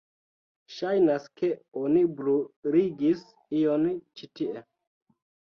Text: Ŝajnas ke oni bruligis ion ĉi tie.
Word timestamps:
Ŝajnas 0.77 1.27
ke 1.41 1.49
oni 1.81 2.01
bruligis 2.21 3.23
ion 3.61 3.87
ĉi 4.01 4.33
tie. 4.41 4.67